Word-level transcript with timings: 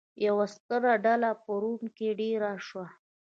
یوه 0.25 0.45
ستره 0.53 0.93
ډله 1.05 1.29
په 1.43 1.51
روم 1.61 1.83
کې 1.97 2.09
دېره 2.19 2.51
شوه. 2.67 2.85